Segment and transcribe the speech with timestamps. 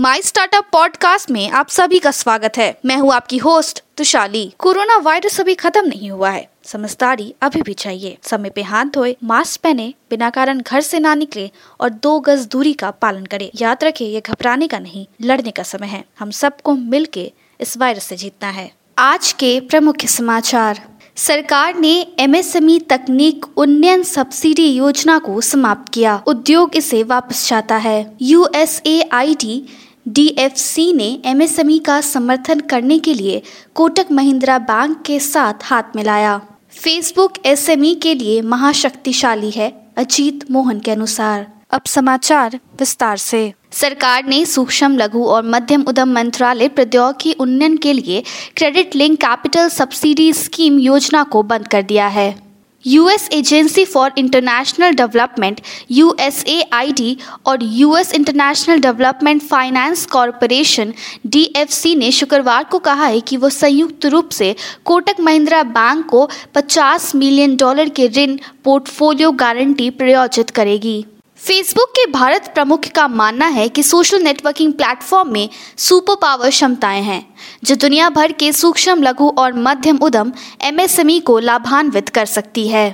[0.00, 4.96] My startup podcast में आप सभी का स्वागत है। मैं हूँ आपकी होस्ट तुशाली। कोरोना
[4.96, 9.60] वायरस अभी खत्म नहीं हुआ है। समझदारी अभी भी चाहिए। समय पे हाथ धोए मास्क
[9.60, 13.84] पहने, बिना कारण घर से ना निकले और दो गज दूरी का पालन करें। याद
[13.84, 18.04] रखें, ये घबराने का नहीं, लड़ने का समय है। हम सबको मिल के इस वायरस
[18.04, 25.40] से जीतना है। आज के प्रमुख समाचार। सरकार ने एमएसएमई तकनीक उन्नयन सब्सिडी योजना को
[25.40, 29.66] समाप्त किया। उद्योग इसे वापस चाहता है। यूएसएआईडी
[30.08, 33.42] डीएफसी ने एमएसएमई का समर्थन करने के लिए
[33.74, 40.80] कोटक महिंद्रा बैंक के साथ हाथ मिलाया। फेसबुक एसएमई के लिए महाशक्तिशाली है अजीत मोहन
[40.80, 47.32] के अनुसार। अब समाचार विस्तार से। सरकार ने सूक्ष्म, लघु और मध्यम उद्यम मंत्रालय प्रौद्योगिकी
[47.32, 48.22] उन्नयन के लिए
[48.56, 52.45] credit link capital subsidy scheme योजना को बंद कर दिया है।
[52.86, 60.92] US agency for international development USAID और US international development finance corporation
[61.26, 66.28] DFC ने शुक्रवार को कहा है कि वो संयुक्त रूप से कोटक महिंद्रा बैंक को
[66.56, 71.04] 50 मिलियन डॉलर के ऋण पोर्टफोलियो गारंटी प्रायोजित करेगी।
[71.46, 77.02] फेसबुक के भारत प्रमुख का मानना है कि सोशल नेटवर्किंग प्लेटफॉर्म में सुपर पावर क्षमताएँ
[77.02, 77.22] हैं,
[77.64, 80.32] जो दुनिया भर के सूक्ष्म, लघु और मध्यम उद्यम
[80.64, 82.88] एमएसएमई को लाभान्वित कर सकती है।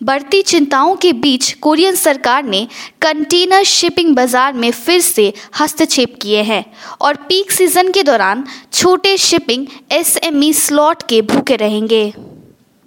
[0.00, 2.66] बढ़ती चिंताओं के बीच कोरियन सरकार ने
[3.02, 6.64] कंटेनर शिपिंग बाज़ार में फिर से हस्तक्षेप किए हैं
[7.00, 12.12] और पीक सीज़न के दौरान छोटे शिपिंग एसएमई स्लॉट के भूखे रहेंगे।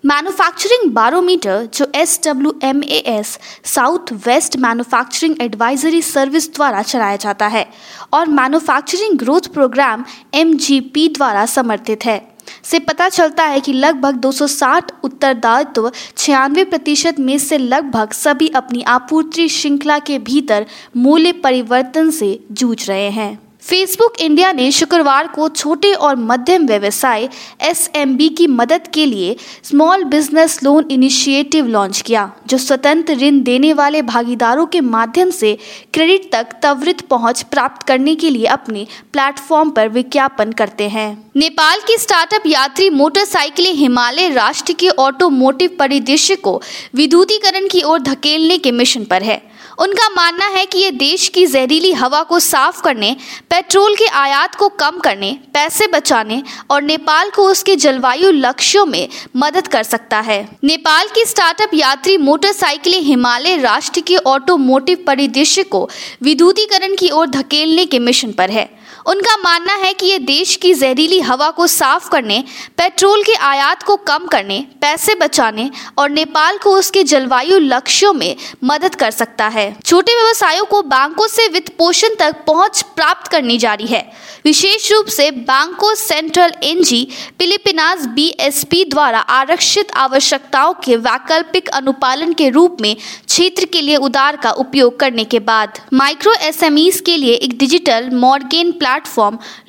[0.06, 3.28] मैन्युफैक्चरिंग बारोमीटर जो S W M A S
[3.66, 7.66] south west manufacturing advisory service द्वारा चलाया जाता है
[8.14, 12.20] और manufacturing growth programme M G P द्वारा समर्थित है।
[12.64, 18.82] से पता चलता है कि लगभग 260 उत्तरदायित्व छियानवे प्रतिशत में से लगभग सभी अपनी
[18.82, 20.66] आपूर्ति श्रृंखला के भीतर
[20.98, 27.28] मूल्य परिवर्तन से जूझ रहे हैं। फेसबुक इंडिया ने शुक्रवार को छोटे और मध्यम व्यवसाय
[27.62, 33.72] एसएमबी की मदद के लिए small business loan initiative launch किया, जो स्वतंत्र ऋण देने
[33.74, 35.58] वाले भागीदारों के माध्यम से
[35.94, 41.82] क्रेडिट तक त्वरित पहुँच प्राप्त करने के लिए अपने प्लेटफॉर्म पर विज्ञापन करते हैं। नेपाल
[41.88, 46.62] की स्टार्टअप यात्री मोटरसाइकिलें हिमालय राष्ट्र के ऑटोमोटिव परिदृश्य को
[46.96, 49.42] विद्युतीकरण की ओर धकेलने के मिशन पर है।
[49.78, 53.16] उनका मानना है कि ये देश की जहरीली हवा को साफ़ करने,
[53.50, 59.08] पेट्रोल के आयात को कम करने, पैसे बचाने और नेपाल को उसके जलवायु लक्ष्यों में
[59.36, 65.90] मदद कर सकता है। नेपाल की स्टार्टअप यात्री मोटरसाइकिलें हिमालय राष्ट्र के ऑटोमोटिव परिदृश्य को
[66.22, 68.70] विद्युतीकरण की ओर धकेलने के मिशन पर है।
[69.06, 72.44] उनका मानना है कि ये देश की जहरीली हवा को साफ़ करने,
[72.78, 78.36] पेट्रोल के आयात को कम करने, पैसे बचाने और नेपाल को उसके जलवायु लक्ष्यों में
[78.64, 83.58] मदद कर सकता है। छोटे व्यवसायों को बैंकों से वित्त पोषण तक पहुँच प्राप्त करनी
[83.58, 84.12] जारी है।
[84.46, 87.08] विशेष रूप से बैंको, सेंट्रल एनजी
[87.40, 94.36] फिलिपिनाज बीएसपी द्वारा आरक्षित आवश्यकताओं के वैकल्पिक अनुपालन के रूप में क्षेत्र के लिए उदार
[94.36, 98.94] का उपयोग करने के बाद। माइक्रो एसएमईज के लिए एक डिजिटल मॉर्गेन प्लेटफॉर्म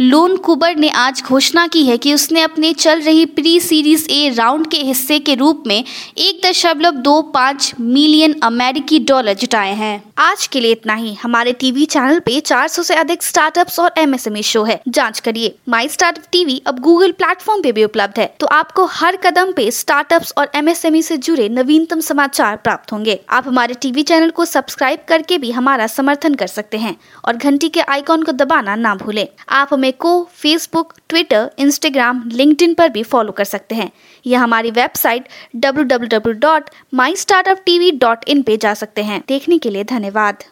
[0.01, 4.35] लोन कुबर ने आज घोषणा की है कि उसने अपने चल रही प्री सीरीज़ ए
[4.35, 5.85] राउंड के हिस्से के रूप में
[6.19, 11.53] एक दशमलव दो पाँच मिलियन अमेरिकी डॉलर जुटाए हैं। आज के लिए इतना ही। हमारे
[11.53, 16.25] टीवी चैनल पे 400 से अधिक स्टार्टअप्स और एमएसएमई शो है। जाँच करिए। माई स्टार्टअप
[16.33, 20.51] टीवी अब गूगल प्लेटफॉर्म पे भी उपलब्ध है। तो आपको हर कदम पे स्टार्टअप्स और
[20.55, 25.51] एमएसएमई से जुड़े नवीनतम समाचार प्राप्त होंगे। आप हमारे टीवी चैनल को सब्सक्राइब करके भी
[25.51, 29.16] हमारा समर्थन कर सकते हैं और घंटी के आइकॉन को दबाना ना भूलें।
[29.49, 33.93] आप हमें को फेसबुक ट्विटर इंस्टाग्राम लिंक्डइन पर भी फॉलो कर सकते हैं।
[34.27, 35.85] या हमारी वेबसाइट डब्ल्यू
[38.43, 40.45] पे जा सकते हैं। देखने के लिए धन्यवाद।